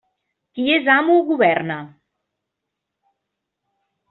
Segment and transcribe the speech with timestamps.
[0.59, 1.77] Qui és amo, governa.